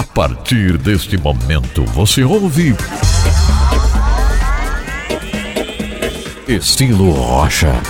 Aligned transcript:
A 0.00 0.02
partir 0.02 0.78
deste 0.78 1.18
momento 1.18 1.84
você 1.84 2.24
ouve. 2.24 2.74
Estilo 6.48 7.10
Rocha. 7.10 7.82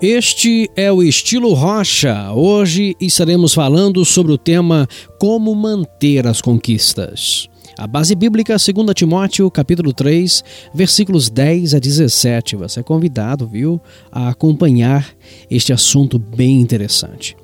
Este 0.00 0.70
é 0.74 0.90
o 0.90 1.02
Estilo 1.02 1.52
Rocha. 1.52 2.32
Hoje 2.32 2.96
estaremos 2.98 3.52
falando 3.52 4.06
sobre 4.06 4.32
o 4.32 4.38
tema 4.38 4.88
Como 5.18 5.54
manter 5.54 6.26
as 6.26 6.40
conquistas. 6.40 7.49
A 7.80 7.86
base 7.86 8.14
bíblica, 8.14 8.56
2 8.58 8.92
Timóteo, 8.94 9.50
capítulo 9.50 9.94
3, 9.94 10.44
versículos 10.74 11.30
10 11.30 11.72
a 11.74 11.78
17. 11.78 12.54
Você 12.56 12.80
é 12.80 12.82
convidado, 12.82 13.46
viu, 13.46 13.80
a 14.12 14.28
acompanhar 14.28 15.08
este 15.50 15.72
assunto 15.72 16.18
bem 16.18 16.60
interessante. 16.60 17.34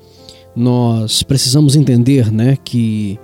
Nós 0.55 1.23
precisamos 1.23 1.75
entender, 1.75 2.31
né, 2.31 2.55
que 2.63 3.19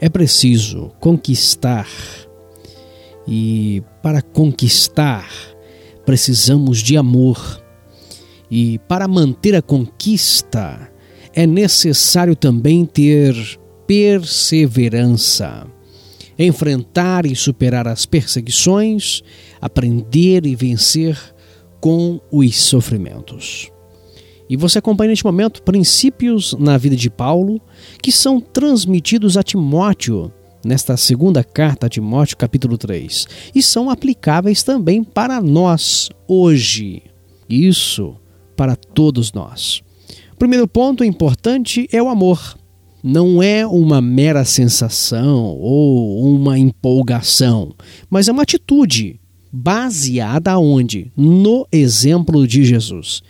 é 0.00 0.08
preciso 0.08 0.90
conquistar. 0.98 1.86
E 3.28 3.80
para 4.02 4.20
conquistar, 4.20 5.30
precisamos 6.04 6.80
de 6.80 6.96
amor 6.96 7.62
e 8.50 8.80
para 8.88 9.06
manter 9.06 9.54
a 9.54 9.62
conquista, 9.62 10.90
é 11.32 11.46
necessário 11.46 12.34
também 12.34 12.84
ter 12.84 13.36
perseverança. 13.86 15.75
Enfrentar 16.38 17.24
e 17.26 17.34
superar 17.34 17.88
as 17.88 18.04
perseguições, 18.04 19.22
aprender 19.60 20.44
e 20.46 20.54
vencer 20.54 21.18
com 21.80 22.20
os 22.30 22.56
sofrimentos. 22.56 23.70
E 24.48 24.56
você 24.56 24.78
acompanha 24.78 25.10
neste 25.10 25.24
momento 25.24 25.62
princípios 25.62 26.54
na 26.58 26.78
vida 26.78 26.94
de 26.94 27.10
Paulo 27.10 27.60
que 28.00 28.12
são 28.12 28.40
transmitidos 28.40 29.36
a 29.36 29.42
Timóteo 29.42 30.32
nesta 30.64 30.96
segunda 30.96 31.44
carta 31.44 31.86
a 31.86 31.88
Timóteo, 31.88 32.36
capítulo 32.36 32.76
3, 32.76 33.28
e 33.54 33.62
são 33.62 33.88
aplicáveis 33.88 34.64
também 34.64 35.02
para 35.04 35.40
nós 35.40 36.10
hoje. 36.26 37.02
Isso 37.48 38.16
para 38.56 38.74
todos 38.74 39.32
nós. 39.32 39.82
O 40.32 40.36
primeiro 40.36 40.66
ponto 40.66 41.04
importante 41.04 41.88
é 41.92 42.02
o 42.02 42.08
amor. 42.08 42.56
Não 43.02 43.42
é 43.42 43.66
uma 43.66 44.00
mera 44.00 44.44
sensação 44.44 45.56
ou 45.58 46.24
uma 46.24 46.58
empolgação, 46.58 47.74
mas 48.10 48.28
é 48.28 48.32
uma 48.32 48.42
atitude 48.42 49.20
baseada 49.52 50.58
onde? 50.58 51.12
No 51.16 51.66
exemplo 51.70 52.46
de 52.46 52.64
Jesus. 52.64 53.22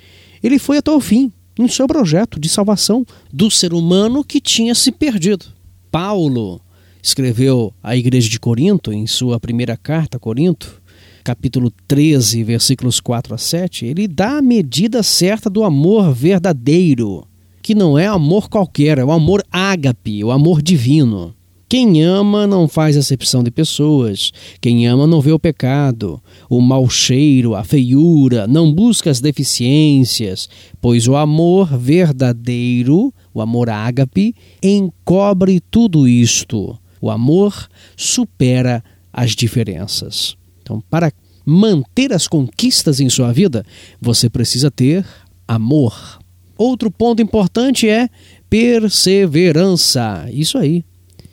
Ele 0.42 0.59
foi 0.59 0.78
até 0.78 0.91
o 0.91 1.00
fim 1.00 1.33
no 1.59 1.69
seu 1.69 1.87
projeto 1.87 2.39
de 2.39 2.48
salvação 2.48 3.05
do 3.33 3.50
ser 3.50 3.72
humano 3.72 4.25
que 4.25 4.41
tinha 4.41 4.75
se 4.75 4.92
perdido. 4.92 5.47
Paulo 5.91 6.61
escreveu 7.03 7.72
à 7.83 7.97
igreja 7.97 8.28
de 8.28 8.41
Corinto, 8.41 8.92
em 8.92 9.06
sua 9.06 9.39
primeira 9.39 9.77
carta 9.77 10.17
a 10.17 10.20
Corinto, 10.20 10.83
capítulo 11.22 11.72
13, 11.89 12.44
versículos 12.44 13.00
4 13.00 13.34
a 13.34 13.39
7, 13.39 13.84
ele 13.87 14.06
dá 14.06 14.39
a 14.39 14.42
medida 14.42 15.03
certa 15.03 15.50
do 15.50 15.64
amor 15.64 16.12
verdadeiro, 16.12 17.27
que 17.67 17.75
não 17.75 17.98
é 17.98 18.06
amor 18.06 18.48
qualquer, 18.48 18.97
é 18.97 19.05
o 19.05 19.11
amor 19.11 19.42
ágape, 19.50 20.22
o 20.22 20.31
amor 20.31 20.62
divino. 20.62 21.34
Quem 21.69 22.00
ama 22.00 22.47
não 22.47 22.69
faz 22.69 22.97
acepção 22.97 23.42
de 23.42 23.50
pessoas. 23.50 24.31
Quem 24.61 24.86
ama 24.86 25.05
não 25.05 25.20
vê 25.20 25.33
o 25.33 25.39
pecado, 25.39 26.22
o 26.48 26.61
mau 26.61 26.89
cheiro, 26.89 27.56
a 27.56 27.64
feiura, 27.64 28.47
não 28.47 28.72
busca 28.72 29.11
as 29.11 29.21
deficiências, 29.21 30.49
pois 30.81 31.09
o 31.09 31.16
amor 31.16 31.77
verdadeiro, 31.77 33.12
o 33.34 33.41
amor 33.41 33.69
ágape, 33.69 34.33
encobre 34.62 35.59
tudo 35.59 36.06
isto. 36.06 36.78
O 37.00 37.10
amor 37.10 37.66
supera 37.97 38.81
as 39.12 39.33
diferenças. 39.33 40.37
Então, 40.62 40.81
para 40.88 41.12
manter 41.44 42.12
as 42.12 42.28
conquistas 42.28 43.00
em 43.00 43.09
sua 43.09 43.33
vida, 43.33 43.66
você 44.00 44.31
precisa 44.31 44.71
ter 44.71 45.04
amor. 45.48 46.25
Outro 46.56 46.91
ponto 46.91 47.21
importante 47.21 47.89
é 47.89 48.09
perseverança. 48.49 50.27
Isso 50.33 50.56
aí. 50.56 50.84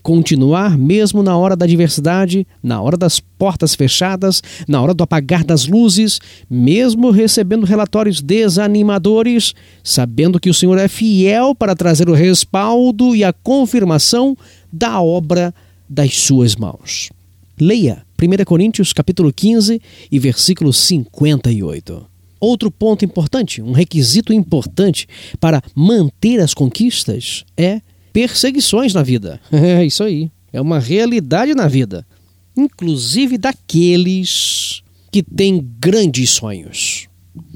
Continuar 0.01 0.77
mesmo 0.77 1.23
na 1.23 1.37
hora 1.37 1.55
da 1.55 1.63
adversidade, 1.63 2.45
na 2.61 2.81
hora 2.81 2.97
das 2.97 3.21
portas 3.21 3.73
fechadas, 3.73 4.43
na 4.67 4.81
hora 4.81 4.93
do 4.93 5.01
apagar 5.01 5.45
das 5.45 5.65
luzes, 5.65 6.19
mesmo 6.49 7.09
recebendo 7.09 7.65
relatórios 7.65 8.21
desanimadores, 8.21 9.53
sabendo 9.81 10.41
que 10.41 10.49
o 10.49 10.53
Senhor 10.53 10.77
é 10.77 10.89
fiel 10.89 11.55
para 11.55 11.73
trazer 11.73 12.09
o 12.09 12.13
respaldo 12.13 13.15
e 13.15 13.23
a 13.23 13.31
confirmação 13.31 14.35
da 14.71 15.01
obra 15.01 15.55
das 15.89 16.17
suas 16.17 16.57
mãos. 16.57 17.09
Leia 17.57 18.03
1 18.21 18.43
Coríntios 18.43 18.91
capítulo 18.91 19.31
15 19.31 19.81
e 20.11 20.19
versículo 20.19 20.73
58. 20.73 22.12
Outro 22.43 22.69
ponto 22.69 23.05
importante, 23.05 23.61
um 23.61 23.71
requisito 23.71 24.33
importante 24.33 25.07
para 25.39 25.63
manter 25.73 26.41
as 26.41 26.53
conquistas 26.53 27.45
é 27.55 27.79
perseguições 28.11 28.93
na 28.93 29.01
vida. 29.01 29.39
É 29.49 29.85
isso 29.85 30.03
aí. 30.03 30.29
É 30.51 30.59
uma 30.59 30.77
realidade 30.77 31.53
na 31.53 31.69
vida. 31.69 32.05
Inclusive 32.53 33.37
daqueles 33.37 34.83
que 35.09 35.23
têm 35.23 35.65
grandes 35.79 36.31
sonhos 36.31 37.07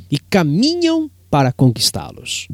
e 0.09 0.17
caminham 0.17 1.11
para 1.29 1.51
conquistá-los. 1.51 2.47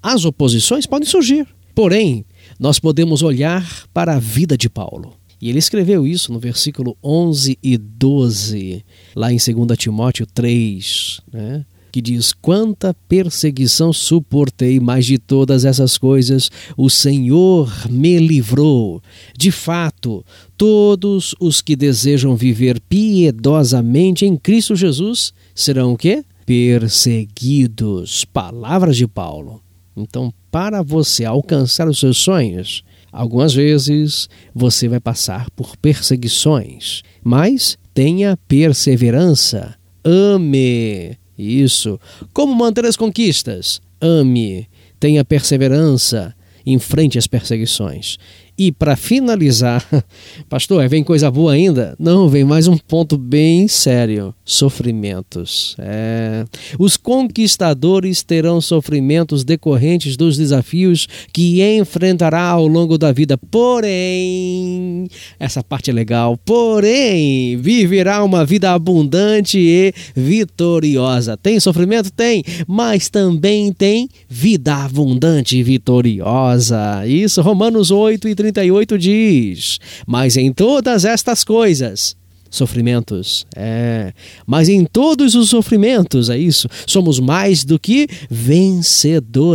As 0.00 0.24
oposições 0.24 0.86
podem 0.86 1.08
surgir, 1.08 1.44
porém, 1.74 2.24
nós 2.56 2.78
podemos 2.78 3.20
olhar 3.20 3.88
para 3.92 4.14
a 4.14 4.20
vida 4.20 4.56
de 4.56 4.70
Paulo 4.70 5.16
e 5.44 5.50
ele 5.50 5.58
escreveu 5.58 6.06
isso 6.06 6.32
no 6.32 6.38
versículo 6.38 6.96
11 7.04 7.58
e 7.62 7.76
12, 7.76 8.82
lá 9.14 9.30
em 9.30 9.36
2 9.36 9.76
Timóteo 9.76 10.24
3, 10.24 11.20
né? 11.30 11.66
que 11.92 12.00
diz: 12.00 12.32
Quanta 12.32 12.96
perseguição 13.06 13.92
suportei, 13.92 14.80
mas 14.80 15.04
de 15.04 15.18
todas 15.18 15.66
essas 15.66 15.98
coisas 15.98 16.50
o 16.78 16.88
Senhor 16.88 17.70
me 17.90 18.18
livrou. 18.18 19.02
De 19.36 19.50
fato, 19.50 20.24
todos 20.56 21.34
os 21.38 21.60
que 21.60 21.76
desejam 21.76 22.34
viver 22.34 22.80
piedosamente 22.80 24.24
em 24.24 24.38
Cristo 24.38 24.74
Jesus 24.74 25.34
serão 25.54 25.92
o 25.92 25.98
quê? 25.98 26.24
Perseguidos. 26.46 28.24
Palavras 28.24 28.96
de 28.96 29.06
Paulo. 29.06 29.60
Então, 29.94 30.32
para 30.50 30.82
você 30.82 31.26
alcançar 31.26 31.86
os 31.86 31.98
seus 31.98 32.16
sonhos, 32.16 32.82
Algumas 33.14 33.54
vezes 33.54 34.28
você 34.52 34.88
vai 34.88 34.98
passar 34.98 35.48
por 35.50 35.76
perseguições, 35.76 37.02
mas 37.22 37.78
tenha 37.94 38.36
perseverança. 38.48 39.76
Ame. 40.04 41.16
Isso. 41.38 42.00
Como 42.32 42.52
manter 42.52 42.84
as 42.84 42.96
conquistas? 42.96 43.80
Ame. 44.00 44.68
Tenha 44.98 45.24
perseverança. 45.24 46.34
Enfrente 46.66 47.16
as 47.16 47.28
perseguições. 47.28 48.18
E 48.56 48.70
para 48.70 48.94
finalizar, 48.94 49.84
pastor, 50.48 50.88
vem 50.88 51.02
coisa 51.02 51.28
boa 51.28 51.52
ainda? 51.52 51.96
Não, 51.98 52.28
vem 52.28 52.44
mais 52.44 52.68
um 52.68 52.78
ponto 52.78 53.18
bem 53.18 53.66
sério: 53.66 54.32
sofrimentos. 54.44 55.74
É. 55.78 56.44
Os 56.78 56.96
conquistadores 56.96 58.22
terão 58.22 58.60
sofrimentos 58.60 59.42
decorrentes 59.42 60.16
dos 60.16 60.36
desafios 60.36 61.08
que 61.32 61.62
enfrentará 61.62 62.42
ao 62.42 62.68
longo 62.68 62.96
da 62.96 63.10
vida. 63.10 63.36
Porém, 63.36 65.08
essa 65.40 65.62
parte 65.62 65.90
é 65.90 65.92
legal. 65.92 66.36
Porém, 66.36 67.56
viverá 67.56 68.22
uma 68.22 68.44
vida 68.44 68.72
abundante 68.72 69.58
e 69.58 69.92
vitoriosa. 70.14 71.36
Tem 71.36 71.58
sofrimento? 71.58 72.12
Tem, 72.12 72.44
mas 72.68 73.08
também 73.08 73.72
tem 73.72 74.08
vida 74.28 74.76
abundante 74.76 75.56
e 75.56 75.62
vitoriosa. 75.64 77.04
Isso, 77.04 77.42
Romanos 77.42 77.90
8 77.90 78.28
e 78.28 78.34
38 78.44 78.98
diz: 78.98 79.78
Mas 80.06 80.36
em 80.36 80.52
todas 80.52 81.06
estas 81.06 81.42
coisas, 81.44 82.14
sofrimentos, 82.50 83.46
é, 83.56 84.12
mas 84.46 84.68
em 84.68 84.84
todos 84.84 85.34
os 85.34 85.48
sofrimentos, 85.48 86.28
é 86.28 86.36
isso, 86.36 86.68
somos 86.86 87.18
mais 87.18 87.64
do 87.64 87.78
que 87.78 88.06
vencedores, 88.30 89.54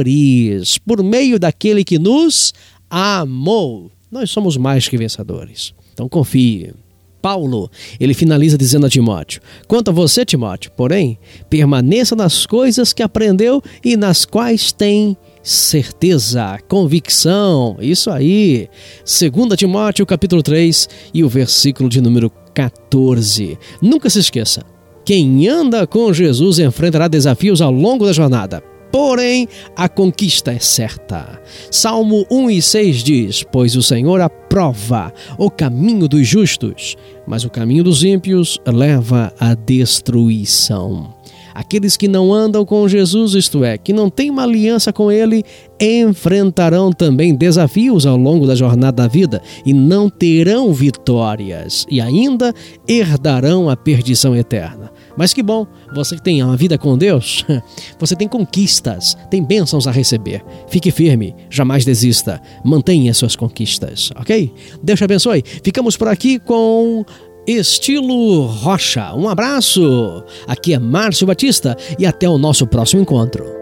por 0.79 1.03
meio 1.03 1.39
daquele 1.39 1.83
que 1.83 1.99
nos 1.99 2.51
amou. 2.89 3.91
Nós 4.11 4.31
somos 4.31 4.57
mais 4.57 4.87
que 4.87 4.97
vencedores. 4.97 5.71
Então 5.93 6.09
confie. 6.09 6.73
Paulo, 7.21 7.69
ele 7.99 8.13
finaliza 8.13 8.57
dizendo 8.57 8.85
a 8.85 8.89
Timóteo: 8.89 9.41
Quanto 9.67 9.89
a 9.89 9.93
você, 9.93 10.25
Timóteo, 10.25 10.71
porém, 10.71 11.19
permaneça 11.49 12.15
nas 12.15 12.45
coisas 12.45 12.93
que 12.93 13.03
aprendeu 13.03 13.61
e 13.83 13.97
nas 13.97 14.25
quais 14.25 14.71
tem 14.71 15.17
certeza, 15.43 16.59
convicção, 16.67 17.77
isso 17.79 18.09
aí. 18.09 18.69
2 19.05 19.57
Timóteo 19.57 20.05
capítulo 20.05 20.43
3 20.43 20.89
e 21.13 21.23
o 21.23 21.29
versículo 21.29 21.89
de 21.89 22.01
número 22.01 22.31
14. 22.53 23.57
Nunca 23.81 24.09
se 24.09 24.19
esqueça, 24.19 24.63
quem 25.05 25.47
anda 25.47 25.87
com 25.87 26.13
Jesus 26.13 26.59
enfrentará 26.59 27.07
desafios 27.07 27.61
ao 27.61 27.71
longo 27.71 28.05
da 28.05 28.13
jornada. 28.13 28.61
Porém, 28.91 29.47
a 29.75 29.87
conquista 29.87 30.51
é 30.51 30.59
certa. 30.59 31.39
Salmo 31.71 32.25
1 32.29 32.49
e 32.49 32.61
6 32.61 33.03
diz: 33.03 33.43
Pois 33.43 33.75
o 33.75 33.83
Senhor 33.83 34.19
aprova 34.19 35.13
o 35.37 35.49
caminho 35.49 36.07
dos 36.07 36.27
justos, 36.27 36.95
mas 37.27 37.43
o 37.43 37.49
caminho 37.49 37.83
dos 37.83 38.03
ímpios 38.03 38.59
leva 38.65 39.31
à 39.39 39.53
destruição. 39.53 41.18
Aqueles 41.59 41.97
que 41.97 42.07
não 42.07 42.33
andam 42.33 42.65
com 42.65 42.87
Jesus, 42.87 43.33
isto 43.33 43.65
é, 43.65 43.77
que 43.77 43.91
não 43.91 44.09
têm 44.09 44.29
uma 44.29 44.43
aliança 44.43 44.93
com 44.93 45.11
Ele, 45.11 45.43
enfrentarão 45.77 46.89
também 46.89 47.35
desafios 47.35 48.05
ao 48.05 48.15
longo 48.15 48.47
da 48.47 48.55
jornada 48.55 49.03
da 49.03 49.07
vida 49.09 49.41
e 49.65 49.73
não 49.73 50.09
terão 50.09 50.71
vitórias 50.71 51.85
e 51.91 51.99
ainda 51.99 52.53
herdarão 52.87 53.69
a 53.69 53.75
perdição 53.75 54.33
eterna. 54.37 54.89
Mas 55.17 55.33
que 55.33 55.43
bom, 55.43 55.67
você 55.93 56.15
que 56.15 56.23
tem 56.23 56.41
uma 56.41 56.55
vida 56.55 56.77
com 56.77 56.97
Deus, 56.97 57.43
você 57.99 58.15
tem 58.15 58.29
conquistas, 58.29 59.17
tem 59.29 59.43
bênçãos 59.43 59.85
a 59.85 59.91
receber. 59.91 60.41
Fique 60.69 60.91
firme, 60.91 61.35
jamais 61.49 61.83
desista, 61.83 62.41
mantenha 62.63 63.13
suas 63.13 63.35
conquistas, 63.35 64.11
ok? 64.15 64.49
Deus 64.81 64.97
te 64.97 65.03
abençoe. 65.03 65.43
Ficamos 65.61 65.97
por 65.97 66.07
aqui 66.07 66.39
com 66.39 67.03
Estilo 67.49 68.45
Rocha. 68.45 69.11
Um 69.15 69.27
abraço. 69.27 70.23
Aqui 70.45 70.75
é 70.75 70.79
Márcio 70.79 71.25
Batista 71.25 71.75
e 71.97 72.05
até 72.05 72.29
o 72.29 72.37
nosso 72.37 72.67
próximo 72.67 73.01
encontro. 73.01 73.58